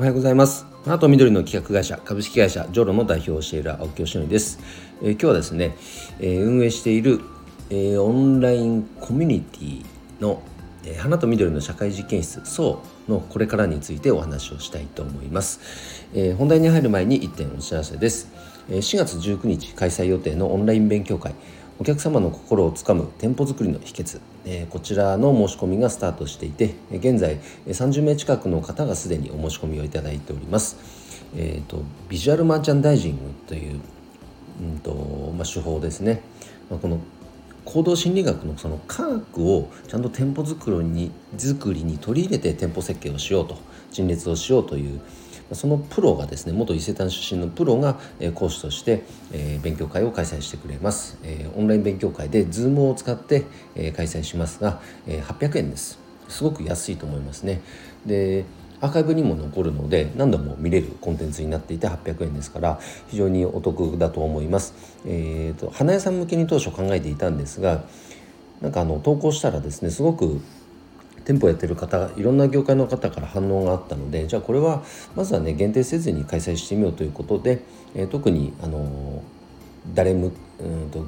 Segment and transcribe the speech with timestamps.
[0.00, 0.64] おはようございます。
[0.86, 4.58] 花と緑の企画会社株式会社ジョロの代表をしている青木義則です、
[5.02, 5.76] えー、今日はですね、
[6.20, 7.20] えー、運営している、
[7.68, 9.84] えー、オンラインコミュニティ
[10.18, 10.42] の、
[10.86, 12.78] え花と緑の社会実験室 SO
[13.08, 15.60] のこれからについてお話をしたいと思います、
[16.14, 18.32] え本題に入る前に1点お知らせです、
[18.70, 21.34] 4月19日開催予定のオンライン勉強会
[21.80, 30.76] お客様の心をつかむ店舗作りの秘訣、えー、こちらの申し込みがスタートしていて現在30名近くの方がすでにお申し込みをいただいております、
[31.34, 33.80] えーと、ビジュアルマーチャンダイジングという、
[34.60, 34.92] うんと
[35.34, 36.20] まあ、手法ですね、
[36.68, 37.00] まあ、この
[37.64, 43.56] 行動心理学のその科学をちゃんと店舗作りに作りに取り入れて店舗設計をしようと
[43.90, 45.00] 陳列をしようという
[45.52, 51.18] そのプロがですね元伊勢丹出身のプロがえ講師としてえ勉強会を開催してくれます。
[51.24, 55.98] えオンライン勉強会で Zoom を使ってえ開催しますがえ800円です。
[56.28, 57.60] すごく安いと思いますね。
[58.06, 58.44] で
[58.80, 64.74] アーカイブにも残るので何度も見れるコンテンツになっていて800円ですから非常にお得だと思います。
[65.06, 67.84] えーと、花屋さん向けに当初考えていたんですが
[68.60, 70.40] なんかあの投稿したらですねすごく
[71.30, 74.82] 店舗やってる方いろんな業界の方から反応があったのでじゃあこれは
[75.14, 77.62] まずはね限定せずに開催してみようということで、
[77.94, 79.22] えー、特にあの
[79.94, 81.06] 誰むうんと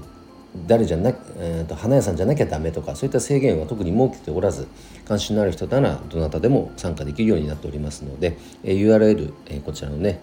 [0.68, 4.68] 誰じゃな、えーと、花屋さんじゃなきゃダメとかそういった制限は特に設けておらず
[5.06, 10.22] 関心のある人ならどなたでも参加できるようになっておりますので、えー、URL、えー、こちらのね、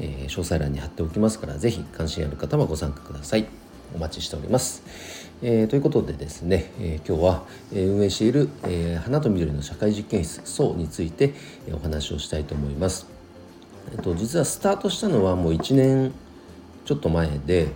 [0.00, 3.69] えー、詳細欄に貼っておきますから是非関心ある方はご参加ください。
[3.94, 4.82] お待ちしております。
[5.42, 11.34] えー、ということでですね、えー、今日は、え、運営している、え、花と緑の社会実験室層について、
[11.68, 13.06] え、お話をしたいと思います。
[13.92, 16.12] えっと、実はスタートしたのはもう1年
[16.84, 17.68] ちょっと前で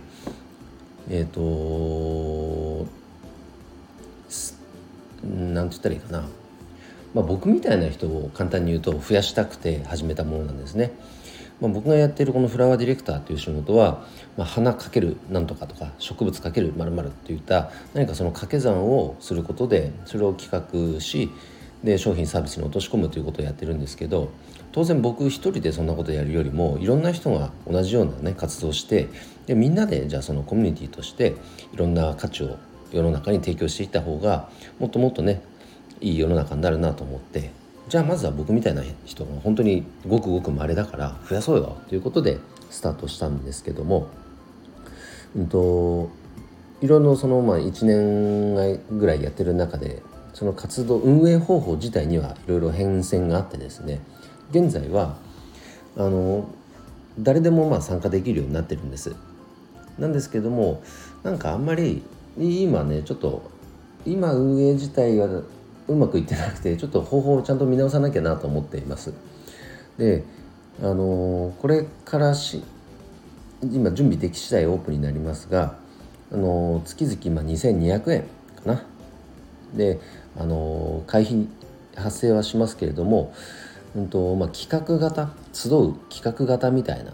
[1.09, 2.87] えっ、と
[5.23, 6.27] 何て言ったらいいかな、
[7.13, 10.93] まあ、僕みたいな人を簡単に言うと増やしたくて始めたものなんですね。
[11.61, 14.05] まあ、僕がやっているこのフラワーディレクターという仕事は、
[14.37, 20.51] まあ、花かけるなんとかとか植物かけるまるといった何かその掛け算をすることでそれを企
[20.95, 21.31] 画し
[21.83, 24.31] で商品サービスに落とし込むということをやってるんですけど
[24.71, 29.07] 当然僕一人でそんなことやるよりもいろんな人が同じようなね活動して
[29.45, 31.35] でみんなでじゃあそのコミュニティとして
[31.73, 32.57] いろんな価値を
[32.91, 35.41] 世の中に提供していった方がもっともっとね
[36.01, 37.51] いい世の中になるなと思って
[37.87, 42.39] じゃあまずは僕みたいな人が本当にごくごく稀だから増やそうよということで
[42.71, 44.07] スタートしたんですけども、
[45.35, 46.09] うんと、
[46.81, 50.01] いろいろそのまあ1年ぐらいやってる中で
[50.33, 54.01] その活動運営方法自体にはいろいろ変遷があってですね
[54.49, 55.17] 現在は
[55.95, 56.49] あの
[57.19, 59.15] 誰でもまあ参加できるようになってるんです。
[59.97, 60.83] なんですけども
[61.23, 62.03] なんかあんまり
[62.37, 63.49] 今ねちょっと
[64.05, 65.27] 今運営自体が
[65.87, 69.13] うまくいってなくてちょっと方法をちゃんと見直さなきゃなと思っています。
[69.97, 70.23] で
[70.81, 72.63] あのこれからし
[73.61, 75.77] 今準備でき次第オープンになりますが
[76.31, 78.83] あの月々まあ2200円かな
[79.73, 79.99] で
[80.37, 81.47] あの会費
[81.95, 83.33] 発生はしますけれども、
[83.95, 87.13] うんとまあ、企画型集う企画型みたいな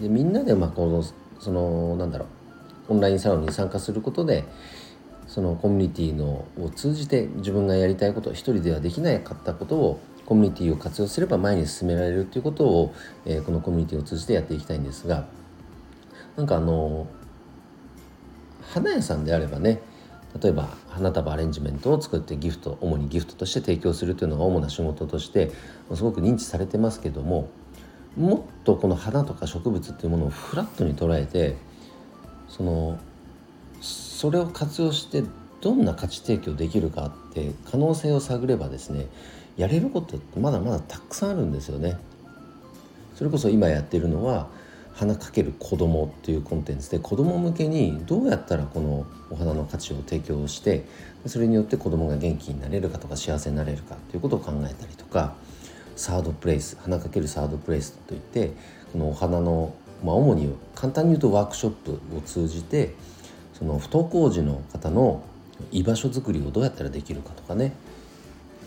[0.00, 1.04] でみんなでまあこの
[1.40, 2.26] そのなんだろ
[2.88, 4.44] うオンラインサロンに参加することで
[5.30, 15.28] そのコミュニティのを通じて自分がやりたいこと一人ではできなかったことをコミュニティを活用すれば前に進められるということを、えー、このコミュニティを通じてやっていきたいんですが
[16.36, 17.06] なんかあの
[18.72, 19.80] 花屋さんであればね
[20.42, 25.52] 例えば花束アレンジメントを作ってギフト主にギフトとして提供するというのが主な仕事として
[25.94, 27.48] すごく認知されてますけども
[28.16, 31.56] もっとこの花とか植物っていうものをフラットに捉えて
[32.48, 32.98] その
[33.80, 35.24] それを活用して
[35.60, 39.06] どんな価値提供できるかって可能性を探ればですね
[39.56, 41.98] やれることってまだまだたくさんあるんですよね。
[43.14, 44.48] それこそ今やってるのは
[44.94, 50.84] 花かける子供っていうコンテンツで子供向けにどうやったらこのお花の価値を提供して
[51.26, 55.34] それによって子供が元気になれるかとか幸せになれるかということを考えたりとか
[55.96, 58.52] サードプレイス花かけるサードプレイスといって
[58.92, 62.94] このお花の、まあ、主に簡単に言うとワークショップを通じて
[63.60, 65.22] その不登校児の方の
[65.70, 67.72] 居場所づくりをどうやったらできるかとかね。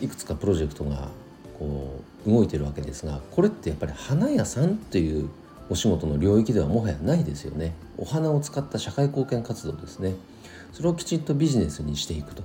[0.02, 1.10] いくつかプロジェクトが
[1.58, 5.30] こう動いてるわけですがこれってやっぱり花屋さんという
[5.70, 7.74] お仕事の領域ではもはやないですよね。
[7.98, 10.14] お花を使った社会貢献活動ですね。
[10.72, 12.44] それをきちんとビジネスにしていくと。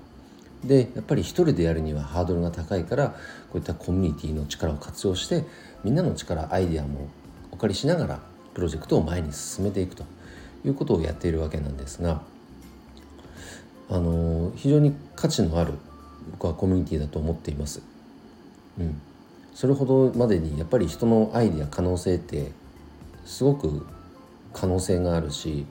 [0.65, 3.17] でやっぱり一人でやるにはハードルが高いからこ
[3.55, 5.45] ういったコミュニティの力を活用して
[5.85, 7.09] みんなの力アイデアも
[7.53, 8.21] お借りしながら
[8.55, 10.05] プロジェクトを前に進めていくと
[10.65, 12.23] いうことをやっているわけなんですが
[13.91, 15.73] あの非常に価値のある
[16.33, 17.83] 僕はコミュニティだと思っています。
[18.79, 19.01] うん、
[19.55, 22.53] それほどまでにやっぱり人のアイデア可能性って
[23.25, 23.87] すごく
[24.53, 25.67] 可能性があるし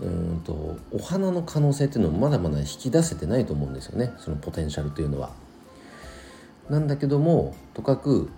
[0.00, 5.30] うんとお花の可能性っていうのをまだまだ引き出せてないと思うんですよねそのポテンシャルというのは。
[6.70, 8.30] なんだけどもとかく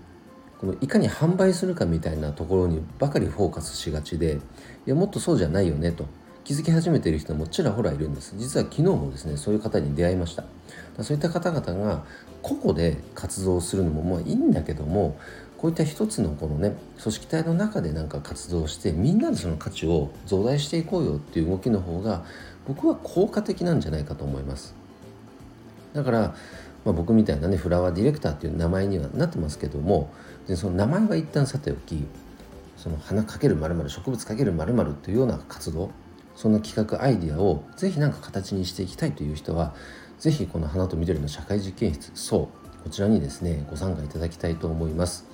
[0.59, 4.41] このいかに販売するかみたいなところにばかりフォーカスしがちで
[4.87, 6.07] いやもっとそうじゃないよねと
[6.45, 8.35] 気づき始めている人もちらほらいるんです。
[8.37, 10.45] 実は昨日もですねそういう方に出会いました。
[11.03, 12.05] そういった方々が
[12.43, 15.19] 個々で活動するのもまあいいんだけども
[15.57, 22.25] こういった一つのこのね組織体の中でなんか活動してみんなでその価値を増大していこうよっていう動きの方が
[22.69, 24.75] 僕は効果的なんじゃないかと思います。
[25.95, 26.35] だから
[26.85, 30.13] まあ、僕みたいなねフラワーディレクターっていう名前にはなってますけども
[30.47, 32.05] でその名前は一旦さておき
[32.77, 35.91] その花かけるまる植物かけるまるっていうような活動
[36.37, 39.75] そんな企画アイディアをぜひ何か形にしていきたいという人は
[40.19, 45.27] ぜひこの花と緑の社会実験室そうこちらにですねご参加いただきたいと思います。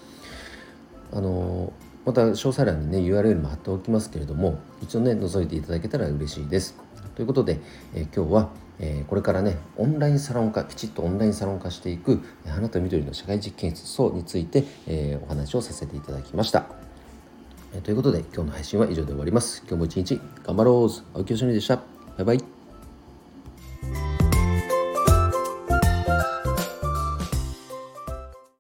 [1.12, 1.72] あの
[2.04, 6.76] また詳細欄にね URL も貼っておきますけれども一応ね覗いていただけたら嬉しいです。
[7.14, 7.60] ということで、
[7.94, 16.89] えー、今日は、えー、これからねオンラインサロン化きちっとオンラインサロン化していく花と緑の社会実験室そうについて、えー、お話をさせていただきました。
[17.78, 19.62] ということで今日の配信は以上で終わります。
[19.66, 21.76] 今日も一日頑張ろう青木よしのりでした。
[21.76, 21.82] バ
[22.22, 22.59] イバイ。